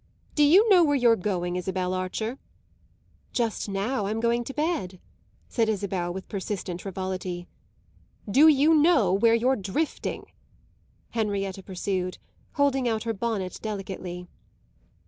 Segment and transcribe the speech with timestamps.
[0.33, 2.39] "Do you know where you're going, Isabel Archer?"
[3.33, 4.99] "Just now I'm going to bed,"
[5.47, 7.47] said Isabel with persistent frivolity.
[8.27, 10.25] "Do you know where you're drifting?"
[11.11, 12.17] Henrietta pursued,
[12.53, 14.27] holding out her bonnet delicately.